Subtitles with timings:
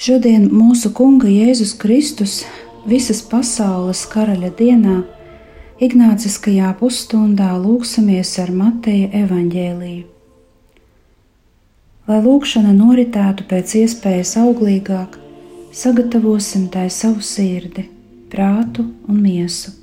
[0.00, 2.38] Šodien mūsu Kunga Jēzus Kristus
[2.88, 4.94] visas pasaules karaļa dienā
[5.84, 10.06] Ignāciskajā pusstundā lūksimies ar Mateja evaņģēliju.
[12.08, 15.20] Lai lūkšana noritētu pēc iespējas auglīgāk,
[15.82, 17.84] sagatavosim tai savu sirdi,
[18.32, 19.79] prātu un miesu.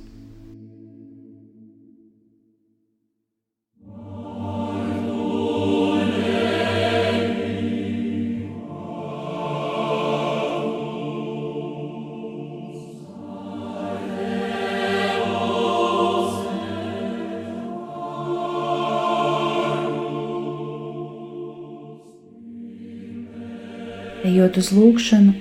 [24.57, 25.33] Ejot uz lūgšanu,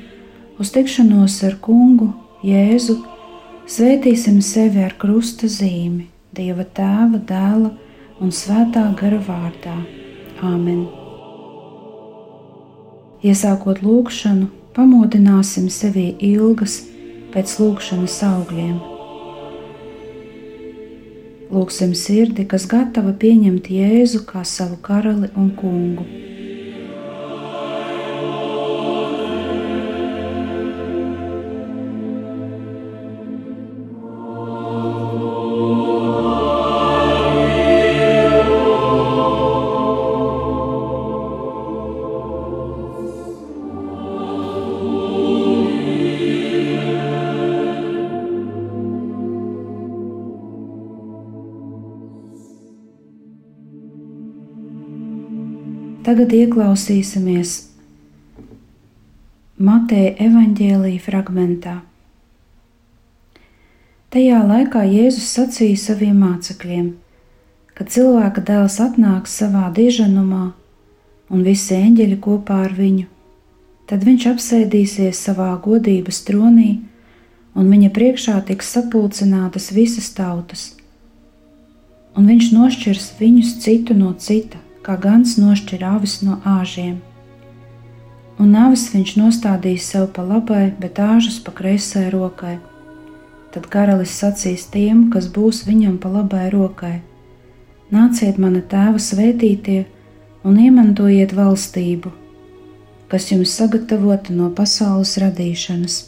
[0.59, 2.12] uz tikšanos ar kungu,
[2.45, 3.03] Jēzu,
[3.67, 7.70] svētīsim sevi ar krusta zīmi, Dieva tēva, dēla
[8.20, 9.77] un svētā gara vārdā.
[10.42, 10.87] Āmen!
[13.25, 16.83] Iesākot lūgšanu, pamodināsim sevi ilgas
[17.33, 18.77] pēc lūgšanas augļiem.
[21.50, 26.05] Lūksim sirdi, kas gatava pieņemt Jēzu kā savu karali un kungu.
[56.16, 57.50] Tagad ieklausīsimies
[59.60, 61.75] Mateja evaņģēlīja fragmentā.
[64.16, 66.88] Tajā laikā Jēzus sacīja saviem mācekļiem,
[67.76, 70.43] ka cilvēka dēls atnāks savā diženumā
[71.28, 73.05] un visi eņģeļi kopā ar viņu,
[73.84, 76.78] tad viņš apsēdīsies savā godības tronī,
[77.53, 80.71] un viņa priekšā tiks sapulcinātas visas tautas,
[82.16, 87.01] un viņš nošķirs viņus citu no cita kā gans nošķir avis no āžiem.
[88.39, 92.59] Un avis viņš nostādīs sev pa labai, bet āžus pa kreisai rokai.
[93.51, 97.01] Tad karalis sacīs tiem, kas būs viņam pa labai rokai:
[97.91, 99.87] Nāciet, mana tēva svētītie,
[100.47, 102.13] un iemantojiet valstību,
[103.11, 105.99] kas jums sagatavota no pasaules radīšanas.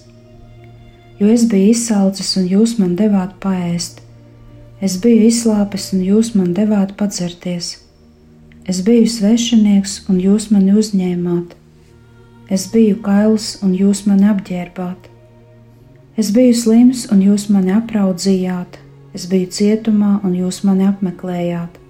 [1.18, 4.04] Jo es biju izsalcis, un jūs man devāt paēst,
[4.80, 7.74] es biju izslāpis, un jūs man devāt padzerties
[8.68, 11.54] Es biju svešinieks, un jūs mani uzņēmāt.
[12.52, 15.06] Es biju kails, un jūs mani apģērbāt.
[16.20, 18.76] Es biju slims, un jūs mani apraudzījāt.
[19.16, 21.80] Es biju cietumā, un jūs mani apmeklējāt.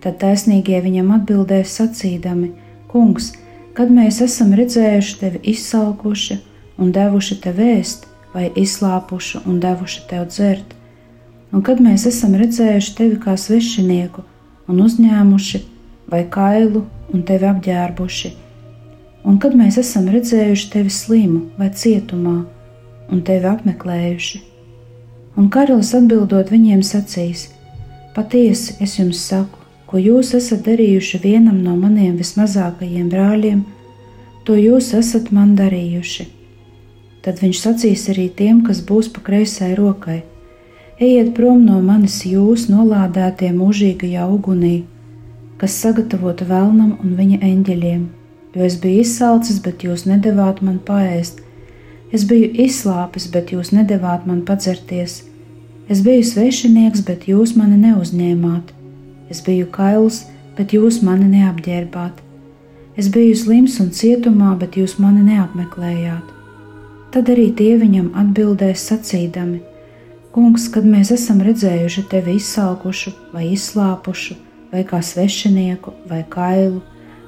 [0.00, 2.48] Tad taisnīgie viņam atbildēja sacīdami:
[2.88, 3.34] Kungs,
[3.76, 6.40] kad mēs esam redzējuši tevi izsalkuši
[6.80, 10.72] un devuši tev vēst, vai izslāpuši un devuši tev dzert,
[11.52, 14.24] un kad mēs esam redzējuši tevi kā svešinieku
[14.72, 15.75] un uzņēmuši
[16.10, 18.32] vai kailu un tevi apģērbuši,
[19.26, 22.36] un kad mēs esam redzējuši tevi slimu vai cietumā
[23.12, 24.42] un tevi apmeklējuši.
[25.36, 27.50] Un karalis atbildot viņiem sacīs:
[28.16, 33.60] Patiesi es jums saku, ko jūs esat darījuši vienam no maniem vismazākajiem brāļiem,
[34.46, 36.30] to jūs esat man darījuši.
[37.26, 40.22] Tad viņš sacīs arī tiem, kas būs pa kreisai rokai:
[40.96, 44.76] Ejiet prom no manis jūs nolādētie mūžīgajā ugunī,
[45.60, 48.04] kas sagatavota vēlnam un viņa eņģeļiem,
[48.56, 51.40] jo es biju izsalcis, bet jūs nedavāt man paēst,
[52.12, 55.22] es biju izslāpis, bet jūs nedavāt man padzerties,
[55.88, 58.72] es biju svešinieks, bet jūs mani neuzņēmāt,
[59.32, 60.24] es biju kails,
[60.56, 62.20] bet jūs mani neapģērbāt,
[62.96, 66.32] es biju slims un cietumā, bet jūs mani neapmeklējāt.
[67.16, 69.62] Tad arī tie viņam atbildēs sacīdami:
[70.34, 74.36] Kungs, kad mēs esam redzējuši tevi izsalkušu vai izslāpušu,
[74.72, 76.82] vai kā svešinieku, vai kailu,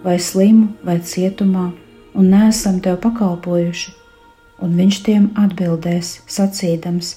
[0.05, 1.70] vai slimu, vai cietumā,
[2.14, 3.94] un neesam tev pakalpojuši?
[4.62, 7.14] Un viņš tiem atbildēs, sacīdams: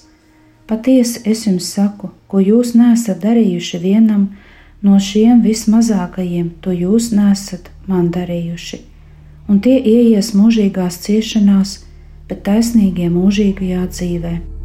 [0.69, 4.29] Patiesi es jums saku, ko jūs nesat darījuši vienam
[4.81, 8.81] no šiem vismazākajiem, to jūs nesat man darījuši.
[9.50, 11.81] Un tie ieies mūžīgās ciešanās,
[12.29, 14.61] bet taisnīgie mūžīgajā dzīvēm.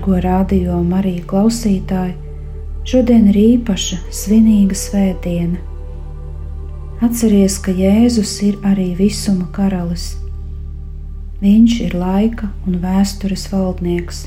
[0.00, 2.14] Dargo radio Marija klausītāji,
[2.88, 5.58] šodien ir īpaša svinīga svētdiena.
[7.04, 10.06] Atceries, ka Jēzus ir arī visuma karalis.
[11.44, 14.22] Viņš ir laika un vēstures valdnieks.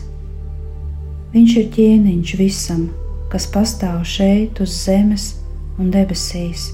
[1.33, 2.85] Viņš ir ķēniņš visam,
[3.33, 5.31] kas pastāv šeit uz zemes
[5.81, 6.69] un debesīs.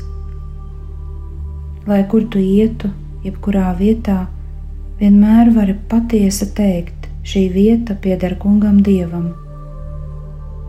[1.87, 2.91] Lai kur tu ietu,
[3.23, 4.25] jebkurā vietā,
[4.99, 6.98] vienmēr vari patiesi teikt,
[7.29, 9.27] Šī vieta pieder kungam dievam.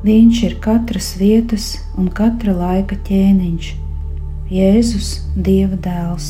[0.05, 3.69] Viņš ir katras vietas un katra laika ķēniņš,
[4.53, 5.09] Jēzus,
[5.47, 6.29] Dieva dēls.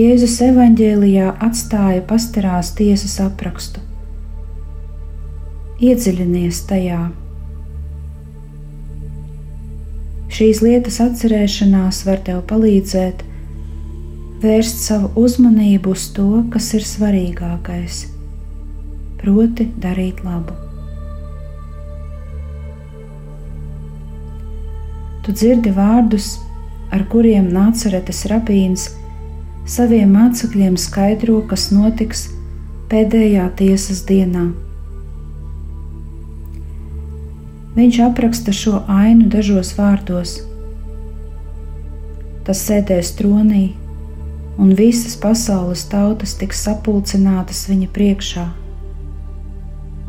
[0.00, 3.84] Jēzus evanģēlijā atstāja pastarās tiesas aprakstu.
[5.84, 7.04] Iedziļinies tajā.
[10.32, 13.27] Šīs lietas atcerēšanās var tev palīdzēt
[14.42, 18.04] vērst savu uzmanību uz to, kas ir svarīgākais,
[19.18, 20.54] proti, darīt labu.
[25.26, 26.36] Tu dzirdi vārdus,
[26.94, 28.86] ar kuriem Nāceretes rabīns
[29.68, 32.28] saviem mācekļiem skaidro, kas notiks
[32.88, 34.46] pēdējā tiesas dienā.
[37.76, 40.38] Viņš apraksta šo ainu dažos vārdos.
[42.48, 43.66] Tas sēdēs tronī,
[44.58, 48.46] un visas pasaules tautas tiks sapulcinātas viņa priekšā.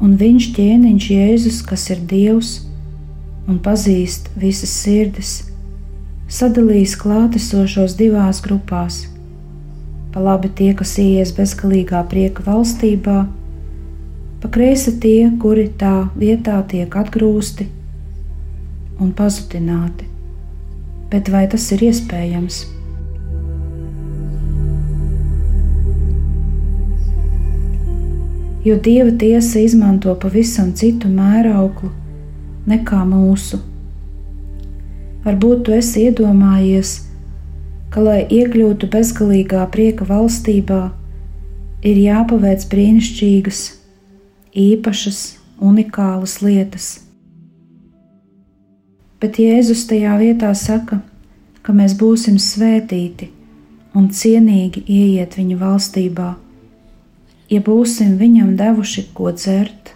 [0.01, 2.54] Un viņš ķēniņš Jēzus, kas ir Dievs
[3.50, 5.34] un pazīst visas sirdis,
[6.30, 9.04] sadalīs klātesošos divās grupās.
[10.10, 13.19] Pa labi tie, kas ies bezgalīgā prieka valstībā,
[14.42, 17.69] pa kreisi tie, kuri tā vietā tiek atgrūsti
[19.00, 20.10] un pazudināti.
[21.13, 22.79] Bet vai tas ir iespējams?
[28.69, 31.89] Jo Dieva tiesa izmanto pavisam citu mērauklu
[32.69, 33.57] nekā mūsu.
[35.25, 36.92] Varbūt tu esi iedomājies,
[37.89, 40.81] ka, lai iekļūtu bezgalīgā prieka valstībā,
[41.81, 43.62] ir jāpaveic brīnišķīgas,
[44.54, 45.22] īpašas,
[45.60, 46.89] unikālas lietas.
[49.19, 51.01] Bet Jēzus tajā vietā saka,
[51.65, 53.31] ka mēs būsim svētīti
[53.98, 56.30] un cienīgi ieiet viņa valstībā
[57.50, 59.94] ja būsim viņam devuši ko dzert,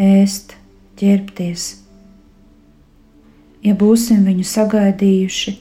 [0.00, 0.56] ēst,
[1.00, 1.66] ģērbties,
[3.66, 5.56] ja būsim viņu sagaidījuši,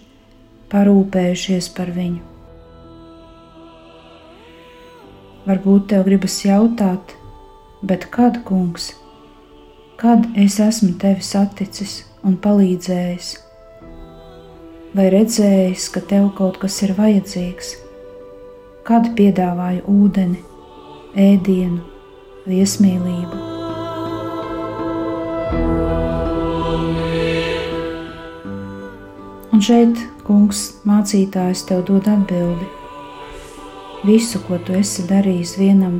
[0.72, 2.24] parūpējušies par viņu.
[5.50, 7.16] Varbūt tev gribas jautāt,
[7.82, 8.92] bet kad, kungs,
[10.00, 13.32] kad es esmu tevi saticis un palīdzējis,
[14.94, 17.74] vai redzējis, ka tev kaut kas ir vajadzīgs,
[18.86, 20.44] kad piedāvāju ūdeni,
[21.18, 21.80] ēdienu,
[22.46, 23.40] viesmīlību.
[29.50, 29.98] Un šeit,
[30.28, 32.70] kungs, mācītājs tev dod atbildi.
[34.06, 36.00] Visu, ko tu esi darījis vienam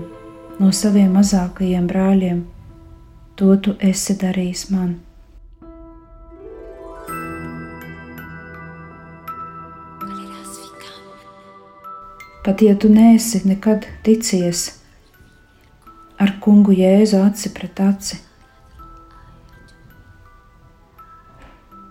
[0.60, 2.46] no saviem mazākajiem brāļiem,
[3.36, 5.00] to tu esi darījis man.
[12.46, 14.79] Pat ja tu neesi nekad ticies
[16.20, 18.20] ar kungu Jēzu aci pret aci.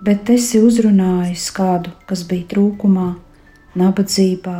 [0.04, 3.08] Bet esi uzrunājis kādu, kas bija trūkumā,
[3.78, 4.58] nabadzībā,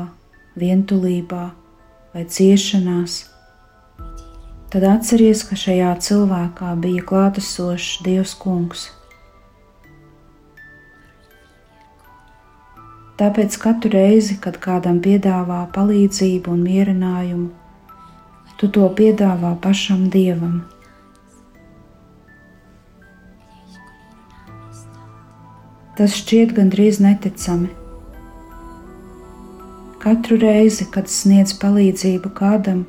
[0.58, 1.44] vientulībā
[2.14, 3.20] vai ciešanās.
[4.68, 8.88] Tad atceries, ka šajā cilvēkā bija klātesošs Dievs Kungs.
[13.18, 17.48] Tāpēc katru reizi, kad kādam piedāvā palīdzību un mierinājumu,
[18.58, 20.58] tu to piedāvā pašam dievam.
[25.98, 27.70] Tas šķiet gandrīz neticami.
[30.02, 32.84] Katru reizi, kad sniedz palīdzību kādam,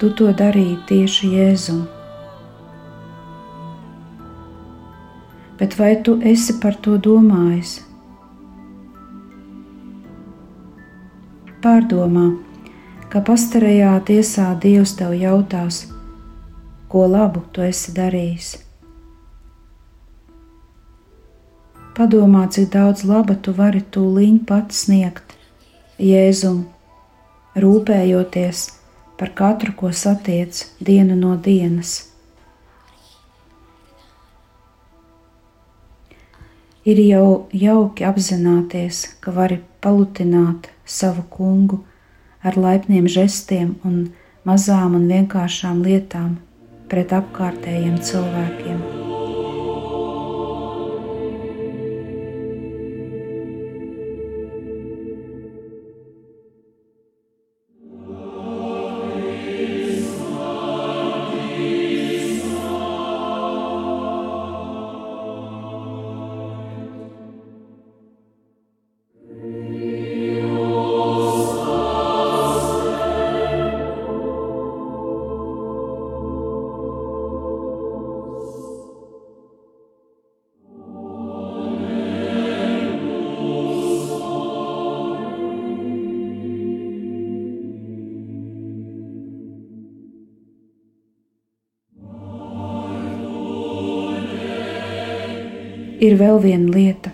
[0.00, 1.84] tu to darīji tieši Jēzum.
[5.60, 7.78] Bet vai tu esi par to domājis?
[11.62, 12.26] Pārdomā,
[13.12, 15.84] ka pastarajā tiesā Dievs tev jautās,
[16.90, 18.48] ko labu tu esi darījis.
[21.96, 25.32] Padomā, cik daudz laba tu vari tūlīt pat sniegt
[26.02, 26.66] Jēzum,
[27.56, 28.66] rūpējoties
[29.16, 31.94] par katru, ko satiec dienu no dienas.
[36.86, 41.80] Ir jau jauki apzināties, ka vari palutināt savu kungu
[42.46, 44.02] ar laipniem žestiem un
[44.46, 46.36] mazām un vienkāršām lietām
[46.90, 48.85] pret apkārtējiem cilvēkiem.
[96.00, 97.12] Ir vēl viena lieta.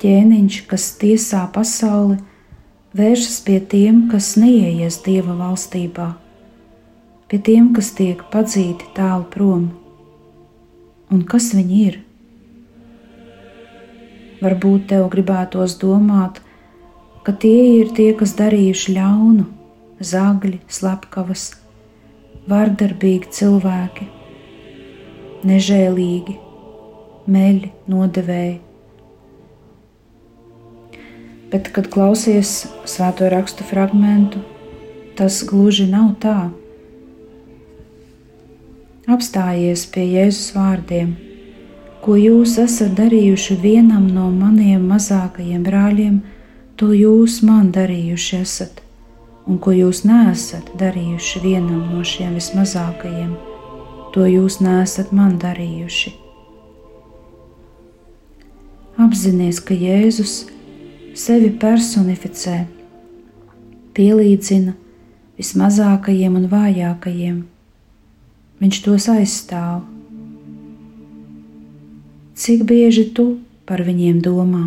[0.00, 2.16] Ķēniņš, kas tiesā pasauli,
[2.96, 6.08] vēršas pie tiem, kas neieies dieva valstībā,
[7.28, 9.68] pie tiem, kas tiek padzīti tālu prom.
[11.10, 12.00] Un kas viņi ir?
[14.40, 16.40] Varbūt tev gribētos domāt,
[17.26, 19.48] ka tie ir tie, kas darījuši ļaunu,
[20.00, 21.50] zagļi, slepkavas,
[22.48, 24.06] vardarbīgi cilvēki,
[25.44, 26.38] nežēlīgi
[27.26, 28.58] meļi, nodevēji.
[31.50, 34.36] Bet, kad klausies svēto rakstu fragment,
[35.18, 36.50] tas gluži nav tā.
[39.10, 41.16] Apstājies pie Jēzus vārdiem,
[42.04, 46.22] ko jūs esat darījuši vienam no maniem mazākajiem brāļiem,
[46.78, 48.78] to jūs man darījuši esat,
[49.50, 53.34] un ko jūs neesat darījuši vienam no šiem vismazākajiem,
[54.14, 56.29] to jūs neesat man darījuši.
[59.00, 60.42] Apzinies, ka Jēzus
[61.16, 62.66] sevi personificē,
[63.96, 64.74] pielīdzina
[65.40, 67.38] vismazākajiem un vājākajiem.
[68.60, 69.86] Viņš tos aizstāv.
[72.36, 73.26] Cik bieži tu
[73.64, 74.66] par viņiem domā?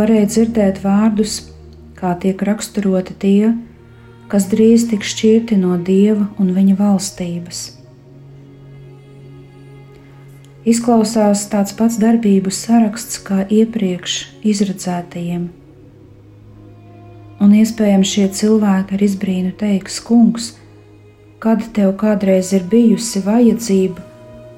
[0.00, 1.32] Tu varēji dzirdēt vārdus,
[1.98, 3.50] kā tiek raksturoti tie,
[4.32, 7.58] kas drīz tiks šķirti no dieva un viņa valstības.
[10.64, 15.50] Izklausās tāds pats darbību saraksts kā iepriekš izredzētajiem.
[17.44, 20.54] Un iespējams šie cilvēki ar izbrīnu teiks, kungs,
[21.44, 24.00] kad tev kādreiz ir bijusi vajadzība,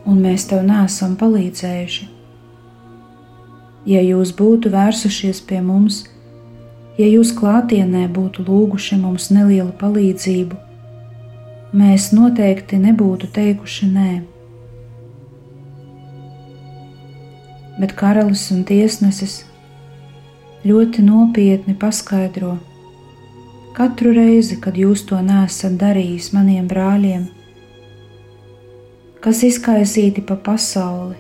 [0.07, 2.22] un mēs tev nesam palīdzējuši
[3.87, 6.05] ja jūs būtu vērsušies pie mums,
[6.99, 10.59] ja jūs klātienē būtu lūguši mums nelielu palīdzību,
[11.73, 14.11] mēs noteikti nebūtu teikuši nē.
[17.81, 19.41] Bet karalis un tiesnesis
[20.69, 22.59] ļoti nopietni paskaidro,
[23.75, 27.25] katru reizi, kad jūs to nesat darījis maniem brāļiem,
[29.25, 31.17] kas izkaisīti pa pasauli,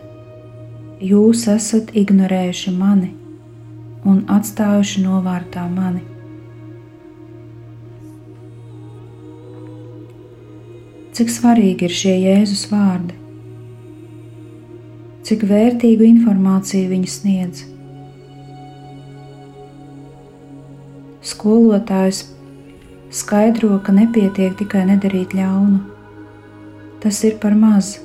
[1.02, 3.10] jūs esat ignorējuši mani
[4.06, 6.02] un atstājuši novārtā mani.
[11.12, 13.18] Cik svarīgi ir šie Jēzus vārdi,
[15.28, 17.64] cik vērtīgu informāciju viņi sniedz.
[21.32, 22.24] Skolotājs
[23.12, 25.82] skaidro, ka nepietiek tikai nedarīt ļaunu.
[27.02, 27.96] Tas ir par maz.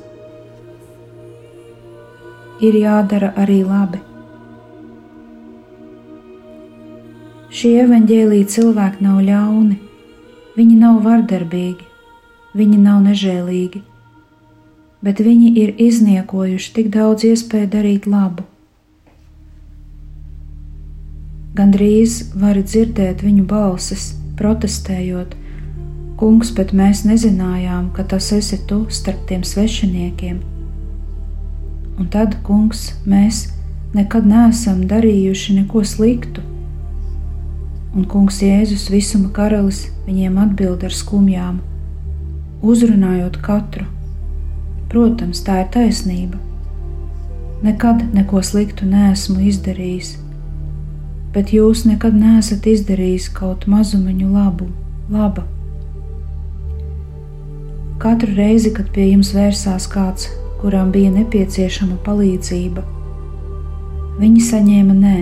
[2.58, 4.00] Ir jādara arī labi.
[7.54, 9.78] Šie evaņģēlīji cilvēki nav ļauni,
[10.58, 11.86] viņi nav vardarbīgi,
[12.58, 13.84] viņi nav nežēlīgi,
[15.06, 18.46] bet viņi ir izniekojuši tik daudz iespēju darīt labu.
[21.58, 25.38] Gandrīz var dzirdēt viņu balsis, protestējot,
[26.18, 30.57] Kungs, bet mēs nezinājām, ka tas esi tu starp tiem svešiniekiem.
[31.98, 33.48] Un tad, kungs, mēs
[33.98, 36.44] nekad neesam darījuši neko sliktu.
[37.98, 41.58] Un kungs Jēzus visuma karalis viņiem atbild ar skumjām,
[42.62, 43.88] uzrunājot katru.
[44.92, 46.38] Protams, tā ir taisnība.
[47.66, 50.14] Nekad neko sliktu neesmu izdarījis,
[51.34, 54.70] bet jūs nekad neesat izdarījis kaut mazumiņu labu,
[55.10, 55.48] laba.
[57.98, 60.30] Katru reizi, kad pie jums vērsās kāds,
[60.68, 62.82] kuram bija nepieciešama palīdzība,
[64.20, 65.14] viņi saņēma nē.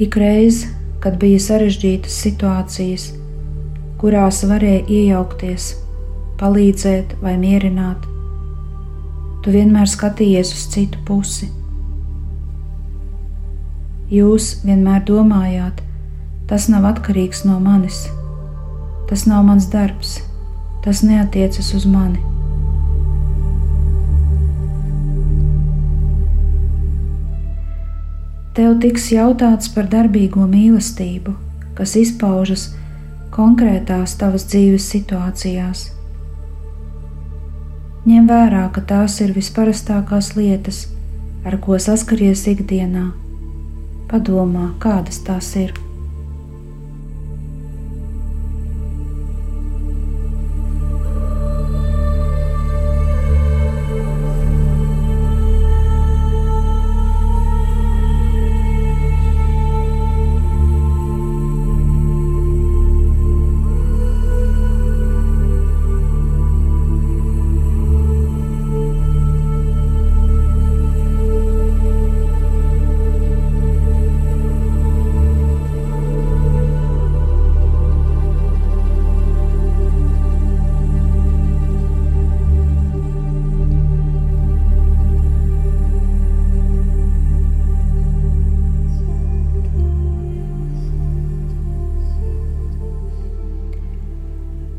[0.00, 0.62] Ik reiz,
[1.04, 3.04] kad bija sarežģītas situācijas,
[4.00, 5.74] kurās varēja iejaukties,
[6.40, 8.08] palīdzēt vai mierināt,
[9.44, 11.50] tu vienmēr skatījies uz citu pusi.
[14.08, 15.84] Jūs vienmēr domājāt,
[16.48, 18.06] tas nav atkarīgs no manis
[19.08, 20.18] Tas nav mans darbs,
[20.84, 22.20] tas neatiecas uz mani.
[28.58, 31.36] Tev tiks jautāts par darbīgo mīlestību,
[31.78, 32.72] kas izpaužas
[33.30, 35.84] konkrētās tavas dzīves situācijās.
[38.08, 40.86] Ņem vērā, ka tās ir visparastākās lietas,
[41.46, 43.10] ar ko saskaries ikdienā.
[44.10, 45.76] Padomā, kādas tās ir.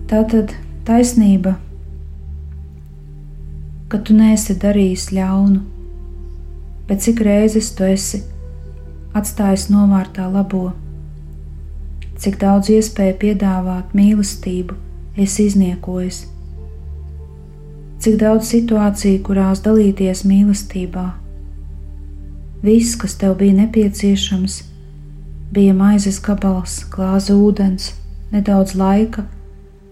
[0.10, 0.56] Tā tad
[0.88, 1.52] taisnība,
[3.94, 5.60] ka tu neesi darījis ļaunu,
[6.90, 8.24] bet cik reizes tu esi
[9.14, 10.72] atstājis novārtā labo,
[12.18, 14.82] cik daudz iespēju piedāvāt mīlestību
[15.28, 16.24] esi izniekojis,
[18.02, 21.08] cik daudz situāciju, kurās dalīties mīlestībā.
[22.66, 24.64] Viss, kas tev bija nepieciešams,
[25.54, 27.94] bija maizes gabals, glāze ūdens,
[28.34, 29.30] nedaudz laika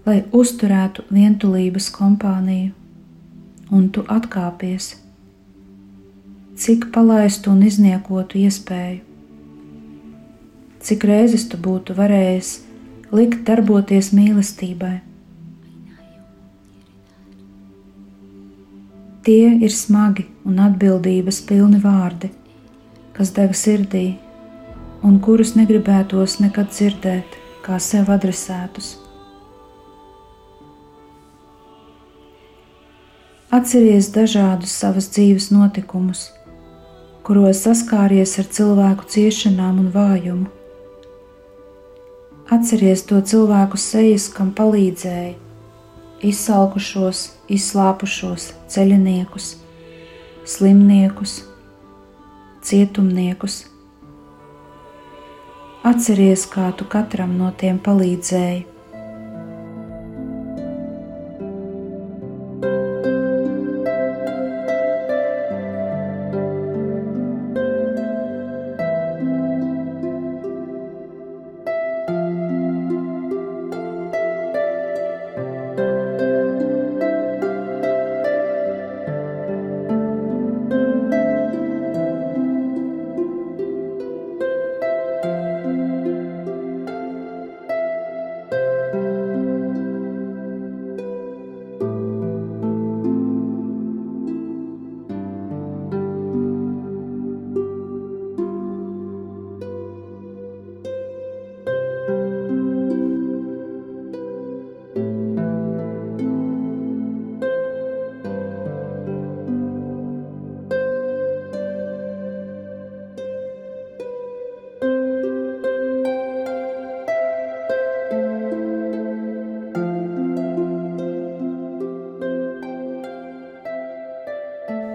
[0.07, 2.71] lai uzturētu vientulības kompāniju,
[3.75, 4.93] un tu atkāpies,
[6.57, 9.01] cik palaistu un izniekotu iespēju,
[10.87, 12.53] cik reizes tu būtu varējis
[13.11, 14.95] likt darboties mīlestībai.
[19.27, 22.29] Tie ir smagi un atbildības pilni vārdi,
[23.17, 24.05] kas deg sirdī
[25.03, 28.95] un kurus negribētos nekad dzirdēt kā sev adresētus.
[33.47, 36.25] Atceries dažādus savas dzīves notikumus,
[37.23, 40.49] kuros saskāries ar cilvēku ciešanām un vājumu.
[42.51, 45.37] Atceries to cilvēku sejas, kam palīdzēja,
[46.27, 49.53] izsalkušos, izslāpušos ceļniekus,
[50.43, 51.39] slimniekus,
[52.67, 53.61] cietumniekus.
[55.87, 58.65] Atceries, kā tu katram no tiem palīdzēji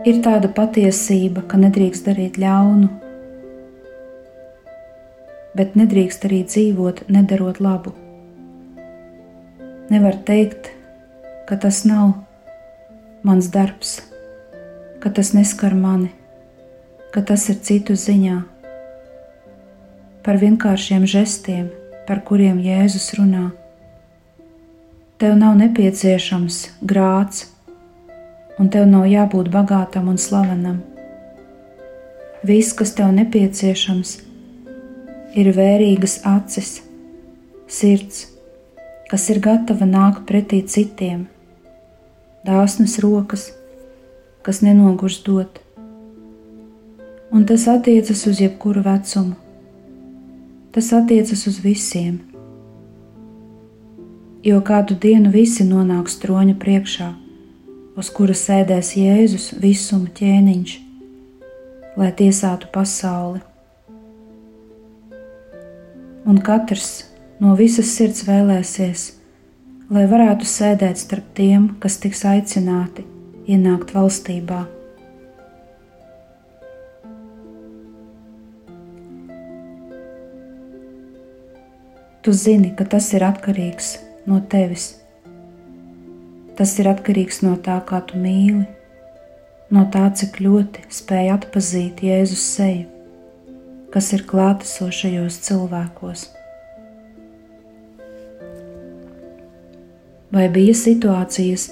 [0.02, 2.88] Ir tāda patiesība, ka nedrīkst darīt ļaunu,
[5.54, 7.92] bet nedrīkst arī dzīvot, nedarot labu.
[9.94, 10.72] Nevar teikt,
[11.46, 12.16] ka tas nav
[13.22, 14.00] mans darbs,
[14.98, 16.10] ka tas neskar mani,
[17.14, 18.40] ka tas ir citu ziņā.
[20.26, 21.70] Par vienkāršiem žestiem,
[22.10, 23.52] par kuriem Jēzus runā.
[25.22, 27.51] Tev nav nepieciešams grāts,
[28.58, 30.80] un tev nav jābūt bagātam un slavenam.
[32.42, 34.16] Viss, kas tev nepieciešams,
[35.38, 36.80] ir vērīgas acis,
[37.70, 38.26] sirds,
[39.10, 41.28] kas ir gatava nākt pretī citiem,
[42.46, 43.50] dāsnas rokas,
[44.42, 45.60] kas nenogurs dot.
[47.32, 49.38] Un tas attiecas uz jebkuru vecumu.
[50.72, 52.18] Tas attiecas uz visiem.
[54.42, 57.12] Jo kādu dienu visi nonāks troņa priekšā
[58.02, 60.74] uz kura sēdēs Jēzus visuma ķēniņš,
[62.00, 63.38] lai tiesātu pasauli.
[66.26, 67.04] Un katrs
[67.42, 69.04] no visas sirds vēlēsies,
[69.92, 73.04] lai varētu sēdēt starp tiem, kas tiks aicināti
[73.46, 74.64] ienākt valstībā.
[82.22, 83.96] Tu zini, ka tas ir atkarīgs
[84.30, 85.01] no tevis
[86.62, 88.60] Tas ir atkarīgs no tā, kā tu mīli,
[89.74, 92.84] no tā, cik ļoti spēj atpazīt Jēzus seju,
[93.90, 96.22] kas ir klātesošajos cilvēkos.
[100.30, 101.66] Vai bija situācijas,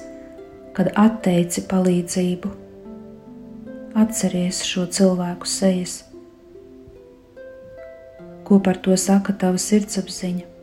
[0.75, 2.51] kad atteici palīdzību?
[3.95, 6.01] Atceries šo cilvēku sejas.
[8.43, 10.60] Ko par to saka tava sirdsapziņa?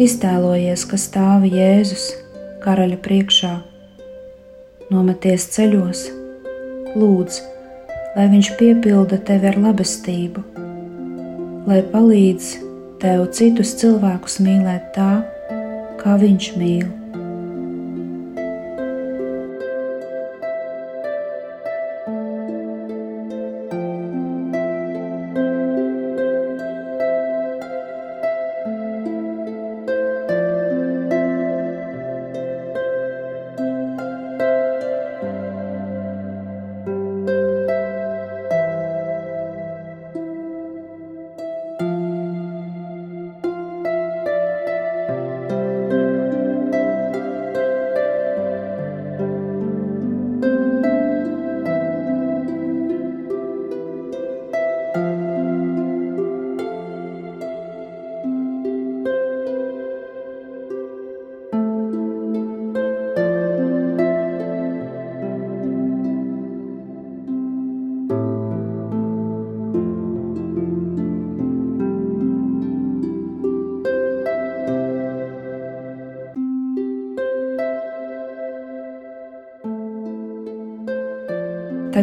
[0.00, 2.06] Iztēlojies, ka stāvi Jēzus
[2.62, 3.50] karaļa priekšā,
[4.88, 6.06] nometies ceļos,
[6.96, 7.40] lūdz,
[8.14, 10.46] lai viņš piepilda tevi ar labestību,
[11.68, 12.48] lai palīdz
[13.02, 15.10] tev citus cilvēkus mīlēt tā,
[16.00, 16.99] kā viņš mīl.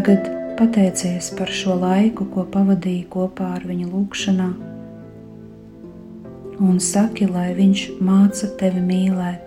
[0.08, 4.46] Tagad pateicies par šo laiku, ko pavadīji kopā ar viņu lūgšanā,
[6.64, 9.47] un saki, lai viņš māca tevi mīlēt.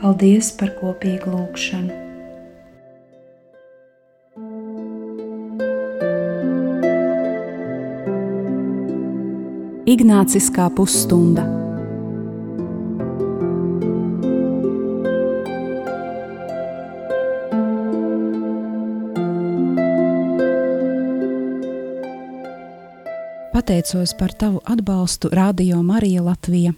[0.00, 1.92] Paldies par kopīgu lūgšanu!
[9.90, 11.44] Ignāciskā pusstunda.
[23.52, 26.72] Pateicos par tavu atbalstu Radio Marija Latvija